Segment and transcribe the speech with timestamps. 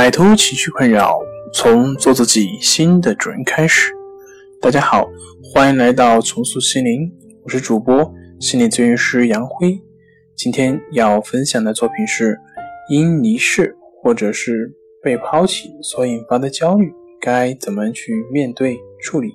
[0.00, 1.20] 摆脱情绪困扰，
[1.52, 3.92] 从做自己新的主人开始。
[4.58, 5.06] 大家好，
[5.52, 7.12] 欢迎来到重塑心灵，
[7.44, 8.10] 我是主播
[8.40, 9.78] 心理咨询师杨辉。
[10.34, 12.40] 今天要分享的作品是：
[12.88, 14.72] 因离世或者是
[15.02, 16.90] 被抛弃所引发的焦虑，
[17.20, 19.34] 该怎么去面对处理？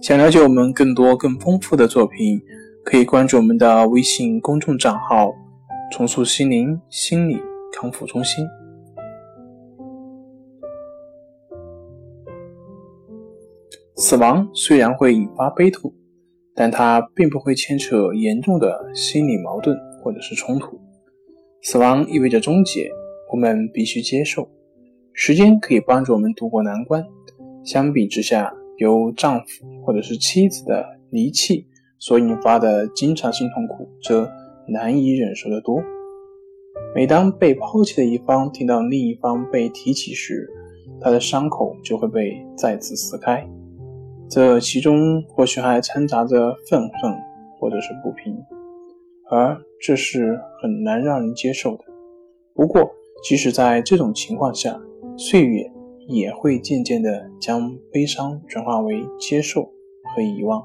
[0.00, 2.40] 想了解我们更多更丰富的作品，
[2.82, 5.34] 可以关注我们的微信公众账号
[5.92, 7.36] “重塑心灵心理
[7.74, 8.42] 康复中心”。
[13.98, 15.90] 死亡虽然会引发悲痛，
[16.54, 20.78] 但它并不会牵扯严重的心理矛盾或者是冲突。
[21.62, 22.90] 死亡意味着终结，
[23.32, 24.46] 我们必须接受。
[25.14, 27.02] 时间可以帮助我们渡过难关。
[27.64, 31.66] 相比之下，由丈夫或者是妻子的离弃
[31.98, 34.30] 所引发的经常性痛苦，则
[34.68, 35.82] 难以忍受得多。
[36.94, 40.46] 每当被抛弃的一方听到另一方被提起时，
[41.00, 43.42] 他的伤口就会被再次撕开。
[44.28, 47.14] 这其中或许还掺杂着愤恨，
[47.58, 48.36] 或者是不平，
[49.30, 51.84] 而这是很难让人接受的。
[52.52, 52.90] 不过，
[53.22, 54.80] 即使在这种情况下，
[55.16, 55.70] 岁月
[56.08, 59.62] 也会渐渐地将悲伤转化为接受
[60.14, 60.62] 和遗忘。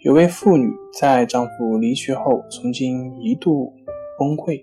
[0.00, 3.72] 有位妇女在丈夫离去后，曾经一度
[4.18, 4.62] 崩溃，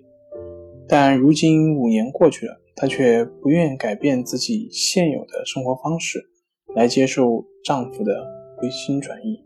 [0.87, 6.29] 但如今五年过去了，她却不愿改变自己现有的生活方式。
[6.75, 8.13] 来接受丈夫的
[8.57, 9.43] 回心转意。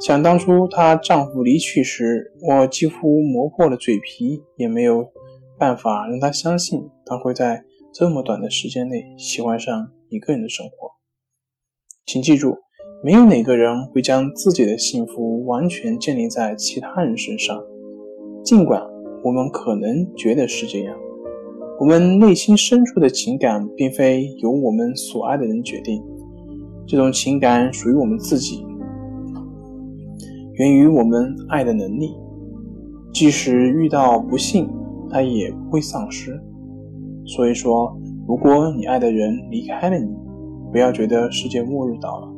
[0.00, 5.12] 想当初她丈夫离去时，我几乎磨破了嘴皮，也没有
[5.58, 10.90] 办法让她相信她会在这么短的时间内喜欢上一个人的生活。
[12.04, 12.56] 请记住，
[13.04, 17.62] 没有哪个人会将自己的幸福完全建立在其他人身上，
[18.42, 18.82] 尽管
[19.22, 20.98] 我们可能觉得是这样。
[21.82, 26.00] 我们内心深处的情感，并非由我们所爱的人决定，
[26.86, 28.64] 这种情感属于我们自己，
[30.52, 32.14] 源于我们爱的能力。
[33.12, 34.70] 即使遇到不幸，
[35.10, 36.40] 它也不会丧失。
[37.26, 37.92] 所以说，
[38.28, 40.08] 如果你爱的人离开了你，
[40.70, 42.28] 不要觉得世界末日到了，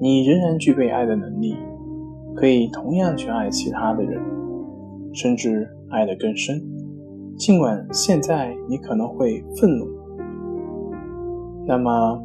[0.00, 1.54] 你仍然具备爱的能力，
[2.34, 4.18] 可以同样去爱其他的人，
[5.12, 6.58] 甚至爱得更深。
[7.40, 9.86] 尽管现在你可能会愤怒，
[11.66, 12.22] 那么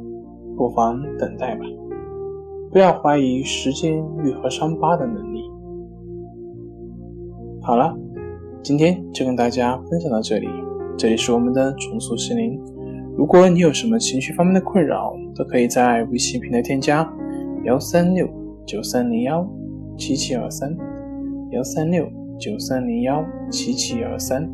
[0.57, 1.63] 不妨等待吧。
[2.69, 5.49] 不要怀疑时间愈合伤疤的能力。
[7.61, 7.97] 好了，
[8.61, 10.49] 今天就跟大家分享到这里。
[10.97, 12.61] 这里是我们的重塑心灵。
[13.15, 17.09] 如果你有什么情绪方面的困扰，都可以在微信平台添加
[17.63, 18.27] 幺三六
[18.65, 19.47] 九三零幺
[19.97, 20.75] 七七二三
[21.51, 22.05] 幺三六
[22.37, 24.53] 九三零幺七七二三。